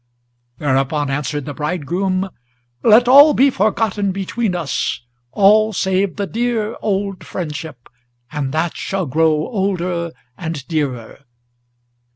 [0.57, 2.31] Thereupon answered the bridegroom:
[2.81, 7.87] "Let all be forgotten between us, All save the dear, old friendship,
[8.31, 11.25] and that shall grow older and dearer!"